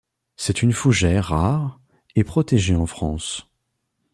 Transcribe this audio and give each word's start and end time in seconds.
C'est 0.35 0.63
une 0.63 0.73
fougère 0.73 1.25
rare 1.25 1.79
et 2.15 2.23
protégée 2.23 2.75
en 2.75 2.87
France. 2.87 3.45